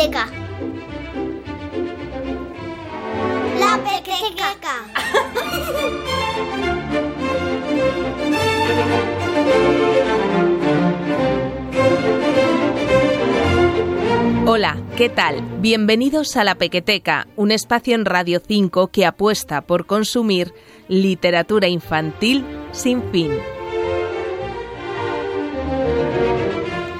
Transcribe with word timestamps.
La 0.00 0.08
pequeteca. 3.84 4.72
Hola, 14.46 14.78
¿qué 14.96 15.10
tal? 15.10 15.42
Bienvenidos 15.60 16.34
a 16.38 16.44
La 16.44 16.54
Pequeteca, 16.54 17.26
un 17.36 17.50
espacio 17.50 17.94
en 17.94 18.06
Radio 18.06 18.40
5 18.40 18.86
que 18.86 19.04
apuesta 19.04 19.60
por 19.60 19.84
consumir 19.84 20.54
literatura 20.88 21.68
infantil 21.68 22.46
sin 22.72 23.02
fin. 23.12 23.32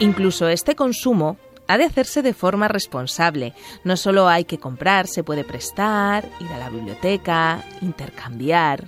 Incluso 0.00 0.48
este 0.48 0.74
consumo 0.74 1.38
ha 1.70 1.78
de 1.78 1.84
hacerse 1.84 2.20
de 2.22 2.34
forma 2.34 2.66
responsable. 2.66 3.52
No 3.84 3.96
solo 3.96 4.26
hay 4.26 4.44
que 4.44 4.58
comprar, 4.58 5.06
se 5.06 5.22
puede 5.22 5.44
prestar, 5.44 6.24
ir 6.40 6.52
a 6.52 6.58
la 6.58 6.68
biblioteca, 6.68 7.60
intercambiar. 7.80 8.80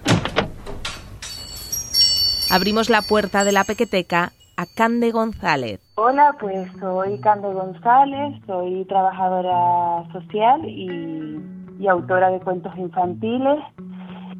Abrimos 2.50 2.90
la 2.90 3.02
puerta 3.02 3.44
de 3.44 3.52
la 3.52 3.62
pequeteca 3.62 4.32
a 4.56 4.66
Cande 4.66 5.12
González. 5.12 5.80
Hola, 5.94 6.34
pues 6.40 6.68
soy 6.80 7.20
Cande 7.20 7.52
González, 7.52 8.42
soy 8.48 8.84
trabajadora 8.86 10.12
social 10.12 10.68
y, 10.68 11.40
y 11.78 11.86
autora 11.86 12.30
de 12.30 12.40
cuentos 12.40 12.76
infantiles 12.76 13.60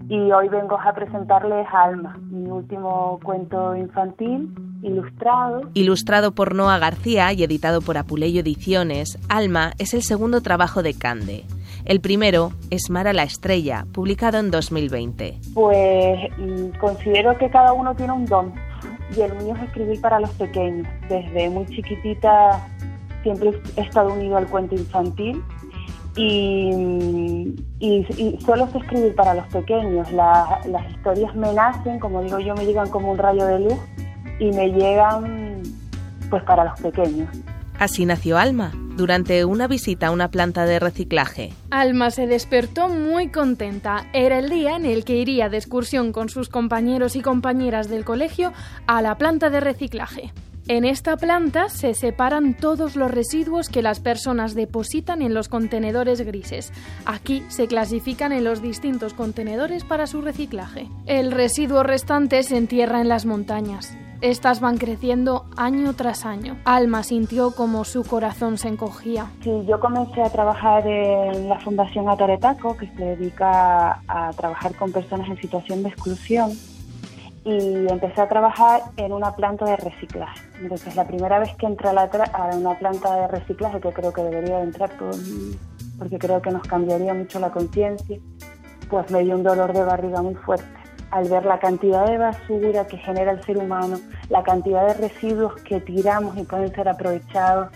y 0.09 0.33
hoy 0.33 0.49
vengo 0.49 0.81
a 0.81 0.93
presentarles 0.93 1.69
Alma, 1.73 2.19
mi 2.29 2.51
último 2.51 3.21
cuento 3.23 3.77
infantil 3.77 4.53
ilustrado. 4.83 5.63
Ilustrado 5.75 6.33
por 6.33 6.55
Noa 6.55 6.79
García 6.79 7.33
y 7.33 7.43
editado 7.43 7.81
por 7.81 7.99
Apuleyo 7.99 8.41
Ediciones, 8.41 9.19
Alma 9.29 9.73
es 9.79 9.95
el 9.95 10.03
segundo 10.03 10.41
trabajo 10.41 10.83
de 10.83 10.95
Cande. 10.95 11.45
El 11.85 12.01
primero 12.01 12.53
es 12.71 12.91
Mara 12.91 13.13
la 13.13 13.25
Estrella, 13.25 13.87
publicado 13.93 14.39
en 14.39 14.51
2020. 14.51 15.39
Pues 15.55 16.19
mm, 16.39 16.79
considero 16.79 17.37
que 17.39 17.51
cada 17.51 17.73
uno 17.73 17.95
tiene 17.95 18.13
un 18.13 18.27
don 18.27 18.53
y 19.17 19.21
el 19.21 19.35
mío 19.43 19.55
es 19.57 19.63
escribir 19.65 20.01
para 20.01 20.21
los 20.21 20.31
pequeños. 20.31 20.87
Desde 21.09 21.51
muy 21.51 21.67
chiquitita 21.67 22.69
siempre 23.23 23.53
he 23.77 23.81
estado 23.81 24.13
unido 24.13 24.37
al 24.37 24.47
cuento 24.49 24.75
infantil 24.75 25.43
y, 26.17 27.55
y, 27.79 28.39
solo 28.45 28.69
sé 28.69 28.79
escribir 28.79 29.15
para 29.15 29.35
los 29.35 29.47
pequeños. 29.47 30.11
las 30.13 30.91
historias 30.91 31.35
me 31.35 31.53
nacen, 31.53 31.99
como 31.99 32.23
digo 32.23 32.39
yo, 32.39 32.55
me 32.55 32.67
llegan 32.67 32.91
como 32.91 33.13
un 33.13 33.19
rayo 33.19 33.47
de 33.47 33.61
luz 33.61 33.79
y 34.43 34.51
me 34.51 34.69
llegan 34.71 35.63
pues 36.29 36.43
para 36.43 36.65
los 36.65 36.81
pequeños. 36.81 37.29
Así 37.79 38.05
nació 38.05 38.39
Alma, 38.39 38.73
durante 38.97 39.45
una 39.45 39.69
visita 39.69 40.09
a 40.09 40.11
una 40.11 40.31
planta 40.31 40.67
de 40.67 40.81
reciclaje. 40.81 41.53
Alma 41.71 42.11
se 42.11 42.27
despertó 42.27 42.89
muy 42.89 43.29
contenta. 43.29 44.07
Era 44.13 44.39
el 44.39 44.51
día 44.51 44.77
en 44.77 44.85
el 44.85 45.05
que 45.05 45.17
iría 45.17 45.49
de 45.49 45.59
excursión 45.59 46.13
con 46.13 46.29
sus 46.29 46.49
compañeros 46.49 47.17
y 47.17 47.23
compañeras 47.23 47.89
del 47.89 48.05
colegio 48.05 48.53
a 48.87 49.01
la 49.01 49.17
planta 49.17 49.49
de 49.49 49.61
reciclaje. 49.61 50.33
En 50.69 50.85
esta 50.85 51.17
planta 51.17 51.69
se 51.69 51.93
separan 51.95 52.55
todos 52.55 52.95
los 52.95 53.11
residuos 53.11 53.69
que 53.69 53.83
las 53.83 53.99
personas 53.99 54.55
depositan 54.55 55.21
en 55.21 55.35
los 55.35 55.49
contenedores 55.49 56.21
grises. 56.21 56.73
Aquí 57.05 57.43
se 57.49 57.67
clasifican 57.67 58.33
en 58.33 58.45
los 58.45 58.63
distintos 58.63 59.13
contenedores 59.13 59.85
para 59.85 60.07
su 60.07 60.21
reciclaje. 60.21 60.89
El 61.07 61.33
residuo 61.33 61.83
restante 61.83 62.43
se 62.45 62.57
entierra 62.57 63.01
en 63.01 63.09
las 63.09 63.27
montañas. 63.27 63.97
Estas 64.23 64.61
van 64.61 64.79
creciendo 64.79 65.47
año 65.57 65.95
tras 65.95 66.25
año. 66.25 66.57
Alma 66.65 67.03
sintió 67.03 67.57
como 67.57 67.83
su 67.83 68.05
corazón 68.05 68.57
se 68.57 68.69
encogía. 68.69 69.27
Sí, 69.43 69.51
yo 69.67 69.81
comencé 69.81 70.23
a 70.23 70.31
trabajar 70.31 70.87
en 70.87 71.49
la 71.49 71.59
Fundación 71.59 72.09
Ataretaco, 72.09 72.77
que 72.77 72.87
se 72.87 73.05
dedica 73.05 74.01
a 74.07 74.31
trabajar 74.37 74.77
con 74.77 74.93
personas 74.93 75.29
en 75.29 75.39
situación 75.39 75.83
de 75.83 75.89
exclusión 75.89 76.53
y 77.45 77.89
empecé 77.91 78.21
a 78.21 78.29
trabajar 78.29 78.83
en 78.97 79.13
una 79.13 79.35
planta 79.35 79.65
de 79.65 79.75
reciclaje. 79.75 80.41
Entonces, 80.61 80.95
la 80.95 81.05
primera 81.05 81.41
vez 81.41 81.57
que 81.57 81.67
entré 81.67 81.89
a, 81.89 81.93
la 81.93 82.03
a 82.05 82.55
una 82.55 82.79
planta 82.79 83.17
de 83.17 83.27
reciclaje, 83.27 83.81
que 83.81 83.93
creo 83.93 84.13
que 84.13 84.23
debería 84.23 84.63
entrar 84.63 84.91
todo 84.91 85.19
porque 85.99 86.21
creo 86.21 86.41
que 86.41 86.53
nos 86.53 86.63
cambiaría 86.63 87.13
mucho 87.13 87.41
la 87.41 87.51
conciencia, 87.51 88.21
pues 88.89 89.11
me 89.11 89.25
dio 89.25 89.35
un 89.35 89.43
dolor 89.43 89.73
de 89.73 89.83
barriga 89.83 90.23
muy 90.23 90.37
fuerte 90.37 90.82
al 91.13 91.29
ver 91.29 91.45
la 91.45 91.59
cantidad 91.59 92.07
de 92.07 92.19
basura 92.19 92.87
que 92.87 92.97
genera 92.97 93.33
el 93.33 93.43
ser 93.45 93.59
humano, 93.59 93.99
la 94.31 94.43
cantidad 94.43 94.87
de 94.89 95.09
residuos 95.09 95.55
que 95.63 95.79
tiramos 95.81 96.37
y 96.39 96.45
pueden 96.45 96.75
ser 96.75 96.89
aprovechados, 96.89 97.69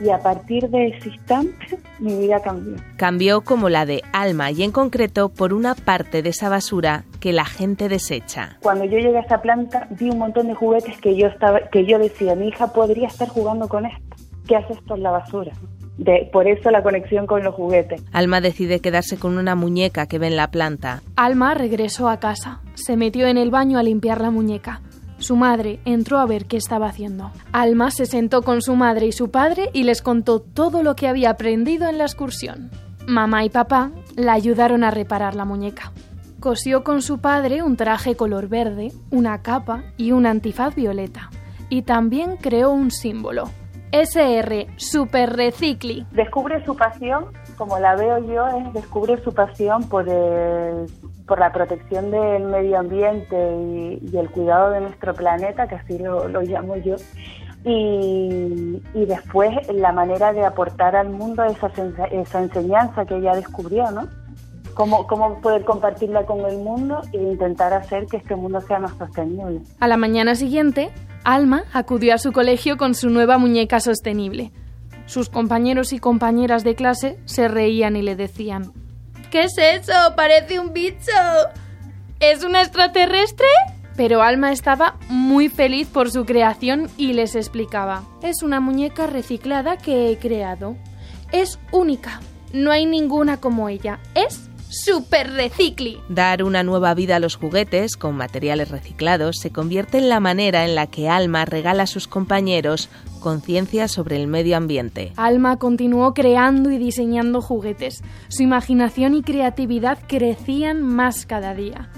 y 0.00 0.10
a 0.10 0.18
partir 0.18 0.68
de 0.70 0.88
ese 0.88 1.08
instante 1.10 1.78
mi 1.98 2.16
vida 2.16 2.40
cambió. 2.40 2.76
Cambió 2.96 3.42
como 3.42 3.68
la 3.68 3.86
de 3.86 4.02
Alma 4.12 4.50
y 4.50 4.62
en 4.62 4.72
concreto 4.72 5.28
por 5.28 5.52
una 5.52 5.74
parte 5.74 6.22
de 6.22 6.30
esa 6.30 6.48
basura 6.48 7.04
que 7.20 7.32
la 7.32 7.44
gente 7.44 7.88
desecha. 7.88 8.58
Cuando 8.60 8.84
yo 8.84 8.98
llegué 8.98 9.18
a 9.18 9.22
esa 9.22 9.40
planta 9.40 9.86
vi 9.90 10.10
un 10.10 10.18
montón 10.18 10.48
de 10.48 10.54
juguetes 10.54 11.00
que 11.00 11.16
yo 11.16 11.28
estaba 11.28 11.60
que 11.70 11.86
yo 11.86 11.98
decía, 11.98 12.34
mi 12.34 12.48
hija 12.48 12.72
podría 12.72 13.06
estar 13.06 13.28
jugando 13.28 13.68
con 13.68 13.86
esto. 13.86 14.16
¿Qué 14.46 14.56
hace 14.56 14.72
esto 14.72 14.96
en 14.96 15.02
la 15.04 15.10
basura? 15.12 15.52
De, 16.00 16.30
por 16.32 16.48
eso 16.48 16.70
la 16.70 16.82
conexión 16.82 17.26
con 17.26 17.44
los 17.44 17.54
juguetes. 17.54 18.02
Alma 18.10 18.40
decide 18.40 18.80
quedarse 18.80 19.18
con 19.18 19.36
una 19.36 19.54
muñeca 19.54 20.06
que 20.06 20.18
ve 20.18 20.28
en 20.28 20.36
la 20.36 20.50
planta. 20.50 21.02
Alma 21.14 21.52
regresó 21.52 22.08
a 22.08 22.18
casa. 22.18 22.62
Se 22.72 22.96
metió 22.96 23.26
en 23.26 23.36
el 23.36 23.50
baño 23.50 23.78
a 23.78 23.82
limpiar 23.82 24.22
la 24.22 24.30
muñeca. 24.30 24.80
Su 25.18 25.36
madre 25.36 25.78
entró 25.84 26.18
a 26.18 26.24
ver 26.24 26.46
qué 26.46 26.56
estaba 26.56 26.88
haciendo. 26.88 27.30
Alma 27.52 27.90
se 27.90 28.06
sentó 28.06 28.40
con 28.40 28.62
su 28.62 28.76
madre 28.76 29.08
y 29.08 29.12
su 29.12 29.30
padre 29.30 29.68
y 29.74 29.82
les 29.82 30.00
contó 30.00 30.40
todo 30.40 30.82
lo 30.82 30.96
que 30.96 31.06
había 31.06 31.28
aprendido 31.28 31.86
en 31.86 31.98
la 31.98 32.04
excursión. 32.04 32.70
Mamá 33.06 33.44
y 33.44 33.50
papá 33.50 33.90
la 34.16 34.32
ayudaron 34.32 34.84
a 34.84 34.90
reparar 34.90 35.34
la 35.34 35.44
muñeca. 35.44 35.92
Cosió 36.40 36.82
con 36.82 37.02
su 37.02 37.18
padre 37.18 37.62
un 37.62 37.76
traje 37.76 38.16
color 38.16 38.48
verde, 38.48 38.92
una 39.10 39.42
capa 39.42 39.84
y 39.98 40.12
un 40.12 40.24
antifaz 40.24 40.74
violeta. 40.74 41.28
Y 41.68 41.82
también 41.82 42.38
creó 42.38 42.70
un 42.70 42.90
símbolo. 42.90 43.50
SR, 43.92 44.66
Super 44.76 45.36
Recicli. 45.36 46.06
Descubre 46.12 46.64
su 46.64 46.76
pasión, 46.76 47.26
como 47.56 47.78
la 47.78 47.96
veo 47.96 48.18
yo, 48.26 48.46
es 48.48 48.72
descubre 48.72 49.22
su 49.22 49.32
pasión 49.32 49.88
por 49.88 50.08
el 50.08 50.86
por 51.30 51.38
la 51.38 51.52
protección 51.52 52.10
del 52.10 52.42
medio 52.42 52.80
ambiente 52.80 53.36
y, 54.02 54.16
el 54.16 54.28
cuidado 54.30 54.70
de 54.72 54.80
nuestro 54.80 55.14
planeta, 55.14 55.68
que 55.68 55.76
así 55.76 55.96
lo, 55.96 56.26
llamo 56.42 56.74
yo, 56.74 56.96
y, 57.64 58.82
después 59.06 59.50
la 59.72 59.92
manera 59.92 60.32
de 60.32 60.44
aportar 60.44 60.96
al 60.96 61.10
mundo 61.10 61.44
esa, 61.44 61.70
esa 62.10 62.42
enseñanza 62.42 63.06
que 63.06 63.16
ella 63.16 63.36
descubrió, 63.36 63.92
¿no? 63.92 64.08
Cómo, 64.74 65.06
cómo 65.06 65.40
poder 65.40 65.64
compartirla 65.64 66.26
con 66.26 66.40
el 66.40 66.58
mundo 66.58 67.00
e 67.12 67.18
intentar 67.18 67.74
hacer 67.74 68.06
que 68.06 68.16
este 68.16 68.34
mundo 68.34 68.60
sea 68.62 68.80
más 68.80 68.96
sostenible. 68.96 69.60
A 69.78 69.86
la 69.86 69.96
mañana 69.96 70.34
siguiente, 70.34 70.90
Alma 71.24 71.64
acudió 71.72 72.14
a 72.14 72.18
su 72.18 72.32
colegio 72.32 72.76
con 72.76 72.94
su 72.94 73.10
nueva 73.10 73.38
muñeca 73.38 73.80
sostenible. 73.80 74.52
Sus 75.06 75.28
compañeros 75.28 75.92
y 75.92 75.98
compañeras 75.98 76.64
de 76.64 76.74
clase 76.74 77.18
se 77.24 77.48
reían 77.48 77.96
y 77.96 78.02
le 78.02 78.16
decían, 78.16 78.72
¿Qué 79.30 79.44
es 79.44 79.56
eso? 79.58 79.92
Parece 80.16 80.58
un 80.58 80.72
bicho. 80.72 81.12
¿Es 82.18 82.42
un 82.42 82.56
extraterrestre? 82.56 83.46
Pero 83.96 84.22
Alma 84.22 84.50
estaba 84.50 84.96
muy 85.08 85.48
feliz 85.48 85.86
por 85.86 86.10
su 86.10 86.24
creación 86.24 86.90
y 86.96 87.12
les 87.12 87.36
explicaba. 87.36 88.02
Es 88.22 88.42
una 88.42 88.60
muñeca 88.60 89.06
reciclada 89.06 89.76
que 89.76 90.10
he 90.10 90.18
creado. 90.18 90.76
Es 91.32 91.60
única. 91.70 92.20
No 92.52 92.72
hay 92.72 92.86
ninguna 92.86 93.36
como 93.36 93.68
ella. 93.68 94.00
Es 94.14 94.49
super 94.70 95.30
recicli. 95.32 95.98
Dar 96.08 96.42
una 96.42 96.62
nueva 96.62 96.94
vida 96.94 97.16
a 97.16 97.20
los 97.20 97.36
juguetes 97.36 97.96
con 97.96 98.16
materiales 98.16 98.70
reciclados 98.70 99.38
se 99.38 99.50
convierte 99.50 99.98
en 99.98 100.08
la 100.08 100.20
manera 100.20 100.64
en 100.64 100.74
la 100.74 100.86
que 100.86 101.08
Alma 101.08 101.44
regala 101.44 101.82
a 101.82 101.86
sus 101.86 102.06
compañeros 102.06 102.88
conciencia 103.20 103.88
sobre 103.88 104.16
el 104.16 104.26
medio 104.26 104.56
ambiente. 104.56 105.12
Alma 105.16 105.58
continuó 105.58 106.14
creando 106.14 106.70
y 106.70 106.78
diseñando 106.78 107.42
juguetes. 107.42 108.02
Su 108.28 108.42
imaginación 108.42 109.14
y 109.14 109.22
creatividad 109.22 109.98
crecían 110.06 110.82
más 110.82 111.26
cada 111.26 111.54
día. 111.54 111.90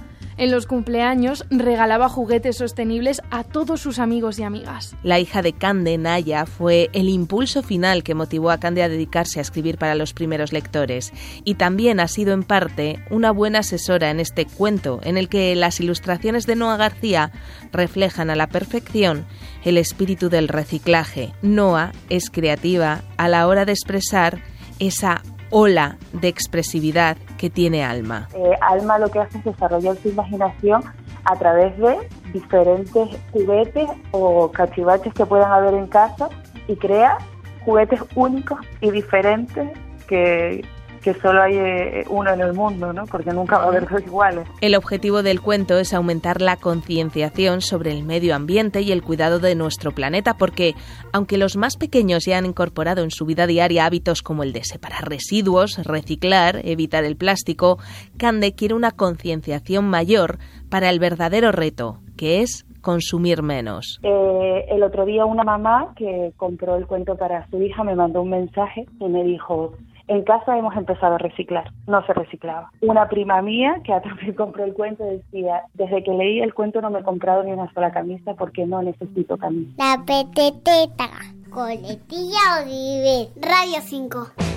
En 0.43 0.51
los 0.51 0.67
cumpleaños 0.67 1.45
regalaba 1.51 2.09
juguetes 2.09 2.57
sostenibles 2.57 3.23
a 3.31 3.45
todos 3.45 3.81
sus 3.81 4.01
amigos 4.01 4.41
y 4.41 4.43
amigas. 4.43 4.97
La 5.05 5.21
hija 5.21 5.41
de 5.41 5.53
Cande, 5.53 5.97
Naya, 5.99 6.47
fue 6.47 6.91
el 6.95 7.09
impulso 7.09 7.63
final 7.63 8.03
que 8.03 8.17
motivó 8.17 8.51
a 8.51 8.59
Cande 8.59 8.83
a 8.83 8.89
dedicarse 8.89 9.39
a 9.39 9.43
escribir 9.43 9.79
para 9.79 9.95
los 9.95 10.15
primeros 10.15 10.53
lectores 10.53 11.13
y 11.45 11.55
también 11.55 12.01
ha 12.01 12.09
sido 12.09 12.33
en 12.33 12.43
parte 12.43 13.05
una 13.09 13.31
buena 13.31 13.61
asesora 13.61 14.11
en 14.11 14.19
este 14.19 14.45
cuento 14.45 14.99
en 15.05 15.17
el 15.17 15.29
que 15.29 15.55
las 15.55 15.79
ilustraciones 15.79 16.45
de 16.45 16.57
Noa 16.57 16.77
García 16.77 17.31
reflejan 17.71 18.29
a 18.29 18.35
la 18.35 18.49
perfección 18.49 19.25
el 19.63 19.79
espíritu 19.79 20.29
del 20.29 20.49
reciclaje. 20.49 21.33
Noa 21.43 21.93
es 22.09 22.31
creativa 22.31 23.03
a 23.17 23.29
la 23.29 23.47
hora 23.47 23.65
de 23.65 23.75
expresar 23.75 24.43
esa 24.81 25.23
ola 25.53 25.97
de 26.13 26.29
expresividad 26.29 27.17
que 27.39 27.51
tiene 27.51 27.85
Alma. 27.85 28.29
Eh, 28.35 28.57
Alma 28.61 28.99
lo 28.99 29.11
que 29.11 29.21
hace 29.21 29.39
es 29.39 29.45
desarrollar 29.45 29.97
su 29.97 30.09
imaginación 30.09 30.83
a 31.25 31.37
través 31.37 31.77
de 31.79 31.99
diferentes 32.33 33.09
juguetes 33.31 33.89
o 34.11 34.51
cachivaches 34.51 35.15
que 35.15 35.27
puedan 35.27 35.53
haber 35.53 35.75
en 35.75 35.87
casa 35.87 36.29
y 36.67 36.75
crea 36.77 37.19
juguetes 37.65 38.01
únicos 38.17 38.59
y 38.81 38.91
diferentes 38.91 39.71
que, 40.09 40.65
que 41.03 41.15
solo 41.15 41.43
hay 41.43 41.57
eh, 41.57 42.05
uno 42.09 42.33
en 42.33 42.41
el 42.41 42.55
mundo, 42.55 42.93
¿no? 42.93 43.05
Porque 43.07 43.33
nunca 43.33 43.59
va 43.59 43.65
a 43.65 43.69
haber 43.69 43.89
dos 43.89 44.01
iguales. 44.03 44.47
El 44.61 44.75
objetivo 44.75 45.23
del 45.23 45.41
cuento 45.41 45.79
es 45.79 45.93
aumentar 45.93 46.41
la 46.41 46.57
concienciación 46.57 47.61
sobre 47.61 47.91
el 47.91 48.05
medio 48.05 48.35
ambiente 48.35 48.81
y 48.81 48.93
el 48.93 49.03
cuidado 49.03 49.39
de 49.39 49.55
nuestro 49.55 49.93
planeta, 49.93 50.35
porque 50.35 50.75
aunque 51.13 51.37
los 51.37 51.57
más 51.57 51.77
pequeños 51.77 52.25
ya 52.25 52.39
han 52.39 52.47
incorporado 52.47 53.03
en 53.03 53.11
su 53.11 53.27
vida 53.27 53.47
diaria 53.47 53.85
hábitos 53.85 54.23
como 54.23 54.43
el 54.43 54.53
de 54.53 54.65
separar 54.65 55.09
residuos, 55.09 55.85
reciclar, 55.85 56.61
evitar 56.65 57.05
el 57.05 57.17
plástico, 57.17 57.79
Cande 58.17 58.55
quiere 58.55 58.75
una 58.75 58.93
concienciación 58.93 59.89
mayor 59.89 60.39
para 60.71 60.91
el 60.91 61.01
verdadero 61.01 61.53
reto, 61.53 61.99
que 62.17 62.43
es 62.43 62.65
consumir 62.81 63.43
menos. 63.43 64.01
Eh, 64.03 64.67
el 64.71 64.83
otro 64.83 65.05
día 65.05 65.25
una 65.25 65.45
mamá 65.45 65.93
que 65.97 66.33
compró 66.37 66.77
el 66.77 66.87
cuento 66.87 67.17
para 67.17 67.49
su 67.49 67.63
hija 67.63 67.85
me 67.85 67.95
mandó 67.95 68.23
un 68.23 68.31
mensaje 68.31 68.87
y 69.01 69.09
me 69.09 69.25
dijo, 69.25 69.75
en 70.13 70.23
casa 70.25 70.59
hemos 70.59 70.77
empezado 70.77 71.15
a 71.15 71.19
reciclar, 71.19 71.71
no 71.87 72.05
se 72.07 72.13
reciclaba. 72.13 72.71
Una 72.83 73.09
prima 73.09 73.41
mía 73.41 73.81
que 73.85 73.93
también 74.05 74.35
compró 74.35 74.65
el 74.65 74.75
cuento 74.75 75.05
decía, 75.05 75.63
desde 75.75 76.05
que 76.05 76.13
leí 76.13 76.41
el 76.41 76.55
cuento 76.55 76.81
no 76.81 76.91
me 76.91 77.01
he 77.01 77.03
comprado 77.03 77.43
ni 77.43 77.53
una 77.53 77.73
sola 77.73 77.93
camisa 77.93 78.35
porque 78.35 78.67
no 78.67 78.83
necesito 78.83 79.39
camisa. 79.39 79.73
La 79.79 80.05
peteteta, 80.05 81.09
coletilla 81.51 82.65
vive. 82.67 83.29
Radio 83.41 83.81
5. 83.81 84.52